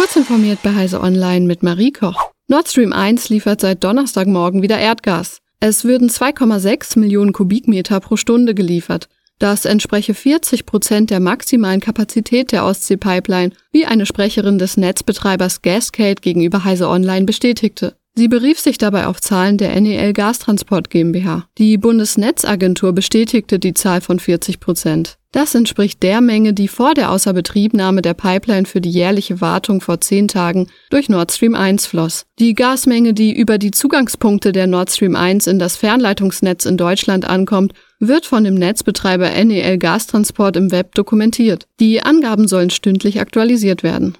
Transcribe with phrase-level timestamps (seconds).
[0.00, 2.30] Kurz informiert bei Heise Online mit Marie Koch.
[2.48, 5.42] Nord Stream 1 liefert seit Donnerstagmorgen wieder Erdgas.
[5.60, 9.10] Es würden 2,6 Millionen Kubikmeter pro Stunde geliefert.
[9.38, 16.22] Das entspreche 40 Prozent der maximalen Kapazität der Ostsee-Pipeline, wie eine Sprecherin des Netzbetreibers Gascade
[16.22, 17.94] gegenüber Heise Online bestätigte.
[18.14, 21.46] Sie berief sich dabei auf Zahlen der NEL Gastransport GmbH.
[21.58, 25.18] Die Bundesnetzagentur bestätigte die Zahl von 40 Prozent.
[25.32, 30.00] Das entspricht der Menge, die vor der Außerbetriebnahme der Pipeline für die jährliche Wartung vor
[30.00, 32.26] zehn Tagen durch Nord Stream 1 floss.
[32.40, 37.26] Die Gasmenge, die über die Zugangspunkte der Nord Stream 1 in das Fernleitungsnetz in Deutschland
[37.26, 41.68] ankommt, wird von dem Netzbetreiber NEL Gastransport im Web dokumentiert.
[41.78, 44.18] Die Angaben sollen stündlich aktualisiert werden.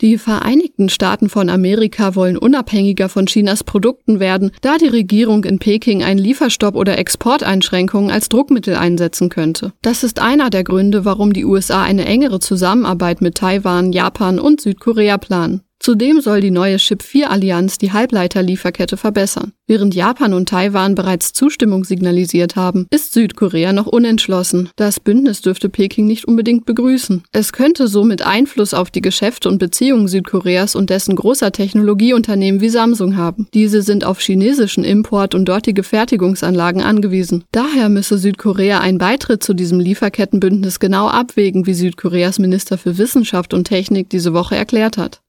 [0.00, 5.58] Die Vereinigten Staaten von Amerika wollen unabhängiger von Chinas Produkten werden, da die Regierung in
[5.58, 9.74] Peking einen Lieferstopp oder Exporteinschränkungen als Druckmittel einsetzen könnte.
[9.82, 14.62] Das ist einer der Gründe, warum die USA eine engere Zusammenarbeit mit Taiwan, Japan und
[14.62, 15.60] Südkorea planen.
[15.82, 19.54] Zudem soll die neue Chip-4-Allianz die Halbleiterlieferkette verbessern.
[19.66, 24.68] Während Japan und Taiwan bereits Zustimmung signalisiert haben, ist Südkorea noch unentschlossen.
[24.76, 27.22] Das Bündnis dürfte Peking nicht unbedingt begrüßen.
[27.32, 32.68] Es könnte somit Einfluss auf die Geschäfte und Beziehungen Südkoreas und dessen großer Technologieunternehmen wie
[32.68, 33.48] Samsung haben.
[33.54, 37.44] Diese sind auf chinesischen Import und dortige Fertigungsanlagen angewiesen.
[37.52, 43.54] Daher müsse Südkorea einen Beitritt zu diesem Lieferkettenbündnis genau abwägen, wie Südkoreas Minister für Wissenschaft
[43.54, 45.22] und Technik diese Woche erklärt hat.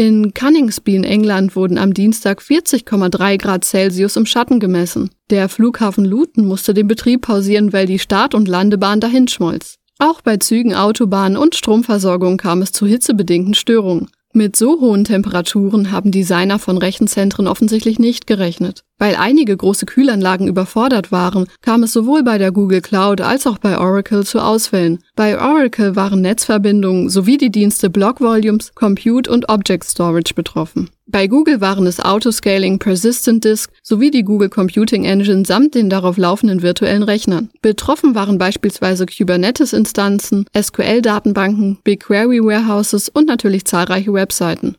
[0.00, 5.10] In Cunningsby in England wurden am Dienstag 40,3 Grad Celsius im Schatten gemessen.
[5.28, 9.74] Der Flughafen Luton musste den Betrieb pausieren, weil die Start- und Landebahn dahinschmolz.
[9.98, 14.08] Auch bei Zügen, Autobahnen und Stromversorgung kam es zu hitzebedingten Störungen.
[14.38, 18.84] Mit so hohen Temperaturen haben Designer von Rechenzentren offensichtlich nicht gerechnet.
[18.96, 23.58] Weil einige große Kühlanlagen überfordert waren, kam es sowohl bei der Google Cloud als auch
[23.58, 25.00] bei Oracle zu Ausfällen.
[25.16, 30.88] Bei Oracle waren Netzverbindungen sowie die Dienste Block Volumes, Compute und Object Storage betroffen.
[31.10, 36.18] Bei Google waren es Autoscaling, Persistent Disk sowie die Google Computing Engine samt den darauf
[36.18, 37.48] laufenden virtuellen Rechnern.
[37.62, 44.76] Betroffen waren beispielsweise Kubernetes-Instanzen, SQL-Datenbanken, BigQuery Warehouses und natürlich zahlreiche Webseiten.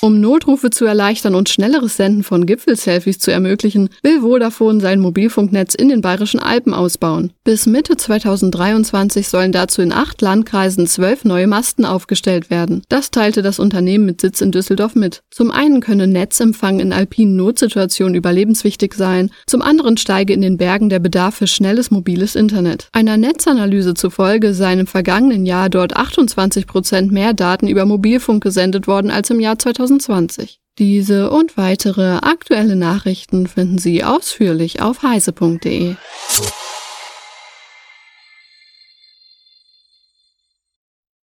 [0.00, 5.74] Um Notrufe zu erleichtern und schnelleres Senden von Gipfelselfies zu ermöglichen, will Vodafone sein Mobilfunknetz
[5.74, 7.32] in den Bayerischen Alpen ausbauen.
[7.42, 12.82] Bis Mitte 2023 sollen dazu in acht Landkreisen zwölf neue Masten aufgestellt werden.
[12.88, 15.22] Das teilte das Unternehmen mit Sitz in Düsseldorf mit.
[15.32, 20.90] Zum einen könne Netzempfang in alpinen Notsituationen überlebenswichtig sein, zum anderen steige in den Bergen
[20.90, 22.86] der Bedarf für schnelles mobiles Internet.
[22.92, 28.86] Einer Netzanalyse zufolge seien im vergangenen Jahr dort 28 Prozent mehr Daten über Mobilfunk gesendet
[28.86, 30.60] worden als im Jahr 2000 2020.
[30.78, 35.96] Diese und weitere aktuelle Nachrichten finden Sie ausführlich auf heise.de.